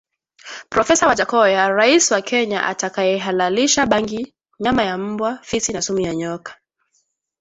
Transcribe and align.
Profesa 0.73 1.07
Wajackoya 1.07 1.69
Rais 1.69 2.11
wa 2.11 2.21
Kenya 2.21 2.65
atakayehalalisha 2.65 3.85
bangi 3.85 4.33
nyama 4.59 4.83
ya 4.83 4.97
mbwa 4.97 5.37
fisi 5.43 5.73
na 5.73 5.81
sumu 5.81 5.99
ya 5.99 6.15
nyoka 6.15 6.55